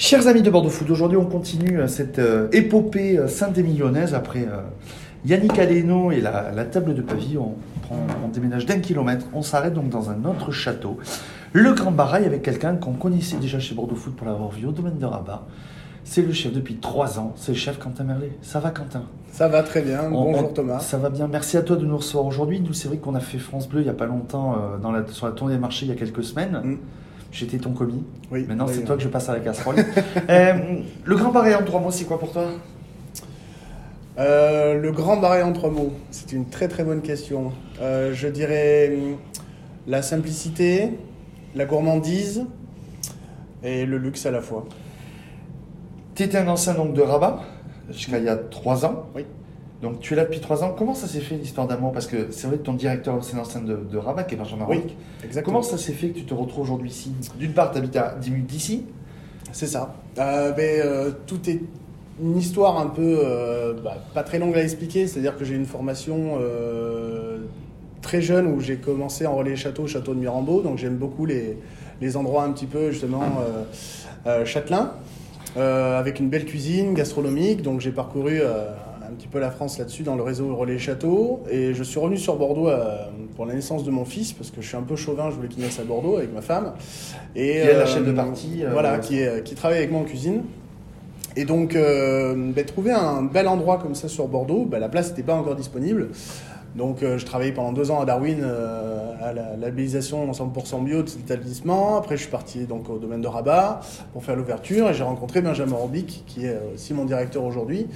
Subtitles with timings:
[0.00, 4.42] Chers amis de Bordeaux Food, aujourd'hui on continue euh, cette euh, épopée euh, saint-émilionnnaise après
[4.44, 4.60] euh,
[5.26, 7.36] Yannick Aleno et la, la table de Pavie.
[7.36, 10.98] On, prend, on déménage d'un kilomètre, on s'arrête donc dans un autre château,
[11.52, 14.72] le Grand Barail, avec quelqu'un qu'on connaissait déjà chez Bordeaux Food pour l'avoir vu au
[14.72, 15.44] domaine de Rabat.
[16.04, 18.30] C'est le chef depuis trois ans, c'est le chef Quentin Merlet.
[18.40, 19.02] Ça va Quentin?
[19.32, 20.04] Ça va très bien.
[20.12, 20.78] On- Bonjour on- Thomas.
[20.78, 22.60] Ça va bien, merci à toi de nous recevoir aujourd'hui.
[22.60, 24.92] Nous, c'est vrai qu'on a fait France Bleu il n'y a pas longtemps euh, dans
[24.92, 26.60] la, sur la tournée des marchés il y a quelques semaines.
[26.64, 26.76] Mm.
[27.30, 28.04] J'étais ton commis.
[28.30, 28.44] Oui.
[28.48, 29.76] Maintenant, c'est toi que je passe à la casserole.
[30.30, 32.48] Euh, le Grand Barail en trois mots, c'est quoi pour toi?
[34.18, 37.52] Euh, le grand barré en trois mots, c'est une très très bonne question.
[37.80, 39.16] Euh, je dirais hum,
[39.86, 40.98] la simplicité,
[41.54, 42.44] la gourmandise
[43.62, 44.66] et le luxe à la fois.
[46.16, 47.44] Tu étais un ancien donc, de Rabat
[47.90, 49.06] jusqu'à il y a trois ans.
[49.14, 49.24] Oui.
[49.82, 50.74] Donc tu es là depuis trois ans.
[50.76, 51.92] Comment ça s'est fait l'histoire d'amour?
[51.92, 54.66] Parce que c'est vrai que ton directeur, c'est l'ancien de, de Rabat, qui est Benjamin
[54.68, 54.82] Oui.
[55.24, 55.60] Exactement.
[55.60, 57.12] Comment ça s'est fait que tu te retrouves aujourd'hui ici?
[57.38, 58.84] D'une part, tu habites à 10 minutes d'ici.
[59.52, 59.94] C'est ça.
[60.18, 61.60] Euh, ben, euh, tout est
[62.20, 65.06] une histoire un peu euh, bah, pas très longue à expliquer.
[65.06, 66.38] C'est-à-dire que j'ai une formation
[68.02, 70.62] très jeune où j'ai commencé en relais château, château de Mirambeau.
[70.62, 71.56] Donc j'aime beaucoup les,
[72.00, 73.22] les endroits un petit peu justement
[74.44, 74.92] châtelains,
[75.56, 77.62] avec une belle cuisine gastronomique.
[77.62, 78.40] Donc j'ai parcouru
[79.08, 81.42] un petit peu la France là-dessus dans le réseau relais château.
[81.50, 82.96] Et je suis revenu sur Bordeaux euh,
[83.36, 85.30] pour la naissance de mon fils parce que je suis un peu chauvin.
[85.30, 86.72] Je voulais qu'il naisse à Bordeaux avec ma femme.
[87.34, 89.90] Et, Qui est la euh, chef de partie, euh, voilà, qui, est, qui travaille avec
[89.90, 90.42] moi en cuisine.
[91.36, 95.10] Et donc, euh, ben, trouver un bel endroit comme ça sur Bordeaux, ben, la place
[95.10, 96.08] n'était pas encore disponible.
[96.74, 101.02] Donc, euh, je travaillais pendant deux ans à Darwin euh, à la labellisation 100% bio
[101.02, 101.96] de cet établissement.
[101.96, 103.80] Après, je suis parti donc au domaine de Rabat
[104.12, 107.86] pour faire l'ouverture et j'ai rencontré Benjamin Robic, qui est aussi mon directeur aujourd'hui.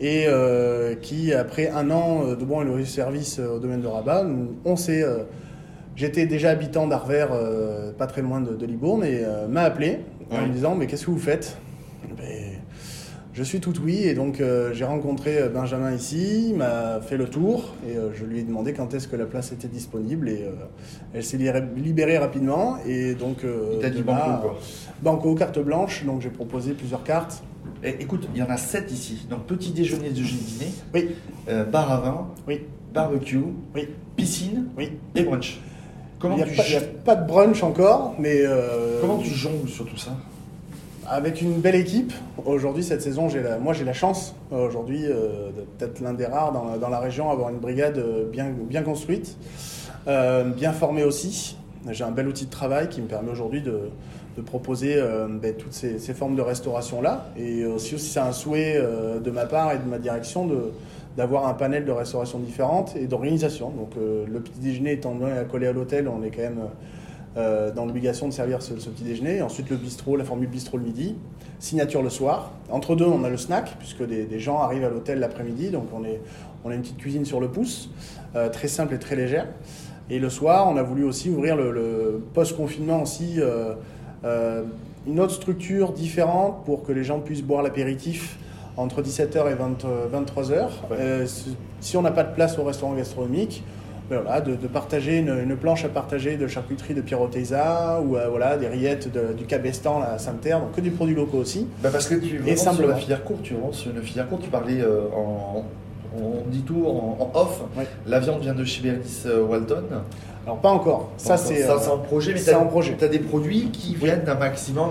[0.00, 3.86] Et euh, qui, après un an de bon et loyal service euh, au domaine de
[3.86, 5.18] Rabat, nous- on s'est euh,
[5.96, 9.98] J'étais déjà habitant d'Arvers, euh, pas très loin de, de Libourne, et euh, m'a appelé
[10.30, 11.58] en me disant Mais qu'est-ce que vous faites?
[12.16, 12.60] Ben,
[13.40, 17.16] Je suis tout oui, et donc euh, j'ai rencontré euh, Benjamin ici, il m'a fait
[17.16, 20.28] le tour, et euh, je lui ai demandé quand est-ce que la place était disponible,
[20.28, 20.50] et euh,
[21.14, 23.38] elle s'est libérée, rapidement, et donc.
[23.42, 24.58] Il t'a dit banco, quoi.
[25.00, 27.42] Banco, carte blanche, donc j'ai proposé plusieurs cartes.
[27.82, 29.26] Et, écoute, il y en a sept ici.
[29.30, 31.08] Donc petit déjeuner, déjeuner, dîner, Oui,
[31.72, 32.60] bar à vin, oui,
[32.92, 33.40] barbecue,
[33.74, 34.90] oui, piscine oui.
[35.14, 35.60] et brunch.
[36.18, 38.42] Comment il n'y a, tu, pas- il y a pas de brunch encore, mais.
[39.00, 40.14] comment tu jongles sur tout ça?
[41.12, 42.12] Avec une belle équipe.
[42.46, 43.26] Aujourd'hui, cette saison,
[43.60, 47.32] moi j'ai la chance, euh, aujourd'hui, euh, d'être l'un des rares dans, la- région à
[47.32, 49.36] avoir une brigade euh, bien, construite,
[50.06, 51.56] bien formée aussi.
[51.90, 53.90] J'ai un bel outil de travail qui me permet aujourd'hui de,
[54.46, 55.02] proposer
[55.42, 57.26] ben, toutes ces, formes de restauration-là.
[57.36, 60.48] Et aussi, c'est un souhait de ma part et de ma direction
[61.16, 63.70] d'avoir un panel de restauration différentes et d'organisation.
[63.70, 66.62] Donc le petit déjeuner étant accolé à l'hôtel, on est quand même
[67.36, 69.42] euh, dans l'obligation de servir ce, ce petit déjeuner.
[69.42, 71.14] Ensuite le bistrot, la formule bistrot le midi,
[71.58, 72.50] signature le soir.
[72.70, 75.84] Entre deux, on a le snack, puisque des, des gens arrivent à l'hôtel l'après-midi, donc
[75.94, 76.20] on, est,
[76.64, 77.90] on a une petite cuisine sur le pouce,
[78.36, 79.46] euh, très simple et très légère.
[80.10, 83.74] Et le soir, on a voulu aussi ouvrir le, le post-confinement aussi, euh,
[85.06, 88.38] une autre structure différente pour que les gens puissent boire l'apéritif
[88.76, 90.50] entre 17h et 20, 23h.
[90.50, 90.68] Ouais.
[90.98, 91.26] Euh,
[91.80, 93.62] si- on n'a pas de place au restaurant gastronomique,
[94.16, 98.16] voilà, de, de partager une, une planche à partager de charcuterie de Pierre Oteiza ou
[98.16, 101.66] euh, voilà, des rillettes de- du Cabestan à Sainte-Terre, donc que des produits locaux aussi.
[101.82, 104.42] Bah parce que tu vraiment sur la filière courte, tu vraiment sur une filière courte,
[104.42, 105.64] tu parlais euh, en,
[106.18, 107.62] on dit tout en, en off.
[108.06, 109.84] La viande vient de chez Berdis euh, Walton.
[110.46, 112.40] Alors pas encore, ça c'est euh, en projet, mais
[112.98, 114.90] tu as des produits qui viennent d'un maximum.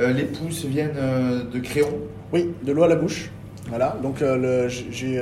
[0.00, 1.90] euh, les pousses viennent euh, de Créon.
[2.32, 3.30] Oui, de l'eau à la bouche.
[3.68, 4.24] Voilà, donc
[4.90, 5.20] j'ai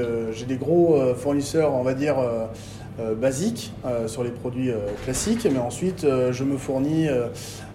[0.49, 2.15] des gros fournisseurs, on va dire,
[3.01, 7.07] euh, basiques euh, sur les produits euh, classiques, mais ensuite je me fournis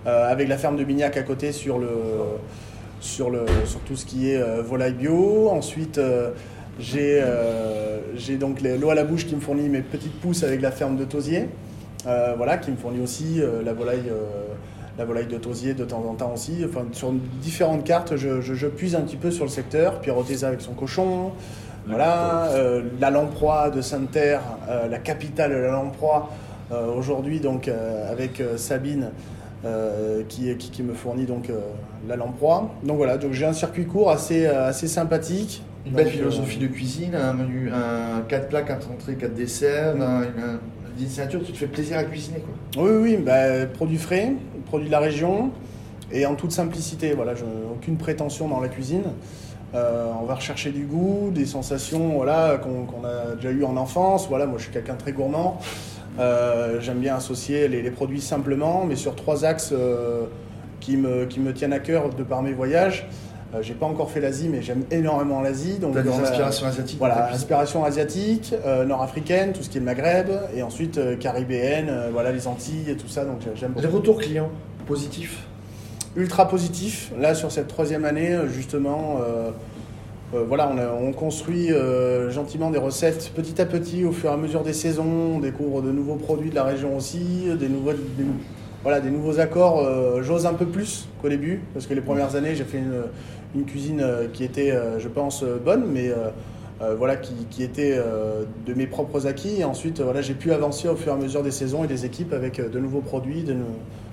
[0.06, 1.90] avec la ferme de Bignac à côté sur, le,
[3.00, 5.50] sur, le, sur tout ce qui est volaille bio.
[5.50, 6.00] Ensuite,
[6.80, 10.98] j'ai donc l'eau à la bouche qui me fournit mes petites pousses avec la ferme
[10.98, 11.50] de Tosier,
[12.06, 14.10] voilà, qui me fournit aussi la volaille.
[14.98, 16.64] la volaille de Tosier de temps en temps aussi.
[16.66, 17.12] Enfin, sur
[17.42, 20.00] différentes cartes, je, je- puise un petit peu sur le secteur.
[20.02, 21.32] Pierre Oteza avec son cochon.
[21.88, 26.30] Voilà, euh, la Lamproie de Sainte-Terre, euh, la capitale de la Lamproie,
[26.72, 27.70] euh, aujourd'hui donc
[28.10, 29.10] avec Sabine
[30.30, 31.50] qui, qui, qui me fournit donc
[32.08, 32.72] la Lamproie.
[32.84, 35.64] Donc voilà, donc j'ai un circuit court assez, assez sympathique.
[35.86, 39.96] Une belle Donc, philosophie de cuisine, un menu, un 4 plats, 4 entrées, 4 desserts,
[40.00, 40.60] un- une,
[41.00, 42.40] une signature, tu te fais plaisir à cuisiner.
[42.76, 42.84] Quoi.
[42.84, 44.34] Oui, oui, bah, produits frais,
[44.68, 45.50] produits de la région
[46.12, 47.14] et en toute simplicité.
[47.14, 47.44] Voilà, je,
[47.74, 49.04] aucune prétention dans la cuisine.
[49.74, 54.28] Euh, on va rechercher du goût, des sensations voilà, qu'on a déjà eu en enfance.
[54.28, 55.60] Voilà, moi je suis quelqu'un de très gourmand.
[56.20, 60.26] Euh, J'aime bien associer les, les produits simplement, mais sur trois axes euh,
[60.82, 63.08] qui me, qui me tiennent à cœur de par mes voyages.
[63.56, 65.78] Euh, j'ai pas encore fait l'Asie, mais j'aime énormément l'Asie.
[65.80, 70.30] Donc des inspirations asiatiques Voilà, inspiration asiatique, euh, nord-africaine, tout ce qui est le Maghreb,
[70.56, 73.24] et ensuite euh, caribéenne, voilà les Antilles et tout ça.
[73.24, 73.86] Donc j'ai- j'aime beaucoup.
[73.86, 74.50] Les retours clients
[74.86, 75.46] positifs?
[76.16, 77.12] Ultra positif.
[77.20, 79.52] Là, sur cette troisième année, justement, euh,
[80.34, 80.72] euh, voilà,
[81.02, 84.74] on, construit euh, gentiment des recettes petit à petit au fur et à mesure des
[84.74, 85.36] saisons.
[85.36, 87.94] On découvre de nouveaux produits de la région aussi, des nouveaux,
[88.84, 89.88] voilà, des nouveaux accords.
[90.22, 92.80] J'ose un peu plus qu'au début, parce que les premières années, j'ai fait
[93.54, 94.04] une, cuisine
[94.34, 96.12] qui était, je pense, bonne, mais
[96.98, 98.00] voilà, qui, était
[98.66, 99.60] de mes propres acquis.
[99.60, 102.06] Et ensuite, voilà, j'ai pu avancer au fur et à mesure des saisons et des
[102.06, 103.56] équipes avec de nouveaux produits, de,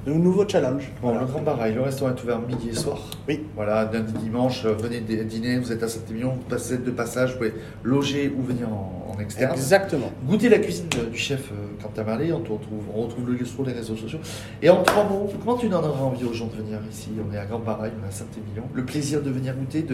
[0.09, 0.91] de nouveaux challenges.
[1.03, 1.21] Bon, Voilà.
[1.21, 2.99] le Grand Barail, le restaurant est ouvert midi et soir.
[3.29, 3.41] Oui.
[3.55, 7.33] Voilà, lundi, dimanche, euh, venez dî- dîner, vous êtes à Saint-Émilion, vous passez de passage,
[7.33, 9.53] vous pouvez loger ou venir en, en externe.
[9.53, 10.11] Exactement.
[10.27, 12.61] Goûtez la cuisine de- du chef euh, Quentin Marley, on, retrouve,
[12.95, 14.19] on retrouve le lieu sur les réseaux sociaux.
[14.63, 17.11] Et en trois mots, comment tu donneras envie aux gens de venir ici?
[17.29, 18.65] On est à Grand Barail, on est à Saint-Émilion.
[18.73, 19.85] Le plaisir de venir goûter,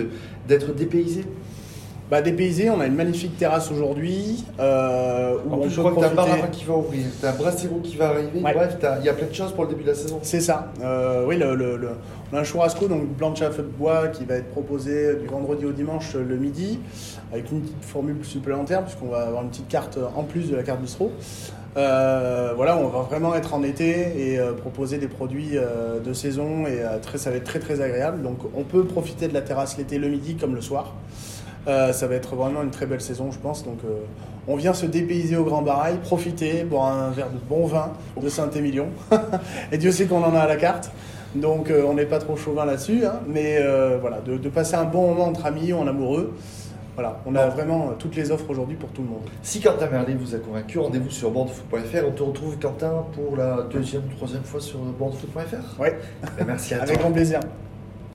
[0.48, 1.24] d'être dépaysé.
[2.10, 4.44] Bah, dépaysé, on a une magnifique terrasse aujourd'hui.
[4.60, 7.80] euh, où En on je crois que t'as profiter- qui va ouvrir, t'as un Brasero
[7.82, 8.40] qui va arriver.
[8.42, 8.52] Ouais.
[8.52, 10.18] Bref, il y a plein de choses pour le début de la saison.
[10.22, 10.70] C'est ça.
[10.82, 11.88] Euh, oui, le, le- le-
[12.32, 15.26] on a un churrasco, donc plancha à feu de bois, qui va être proposé du
[15.26, 16.78] vendredi au dimanche euh, le midi,
[17.32, 20.62] avec une petite formule supplémentaire, puisqu'on va avoir une petite carte en plus de la
[20.62, 21.10] carte bistrot.
[21.76, 26.12] Euh, voilà, on va vraiment être en été et euh, proposer des produits euh, de
[26.12, 28.22] saison et très, ça va être très très agréable.
[28.22, 30.92] Donc on peut profiter de la terrasse l'été le midi comme le soir.
[31.66, 33.64] Euh, ça va être vraiment une très belle saison, je pense.
[33.64, 33.88] Donc, euh,
[34.48, 38.28] on vient se dépayser au Grand Barail, profiter, boire un verre de bon vin de
[38.28, 38.88] Saint-Émilion.
[39.72, 40.90] Et Dieu sait qu'on en a à la carte.
[41.34, 43.04] Donc, euh, on n'est pas trop chauvin là-dessus.
[43.06, 43.20] hein.
[43.26, 43.58] mais
[44.00, 46.34] voilà, de, de passer un bon moment entre amis, en amoureux.
[46.96, 49.22] Voilà, on a vraiment toutes les offres aujourd'hui pour tout le monde.
[49.42, 52.04] Si Quentin Merlet vous a convaincu, rendez-vous sur bordefoot.fr.
[52.06, 55.80] On te retrouve, Quentin, pour la deuxième ou troisième fois sur bordefoot.fr.
[55.80, 55.98] Ouais.
[56.38, 57.02] Ben, Merci à Avec toi.
[57.02, 57.40] grand plaisir.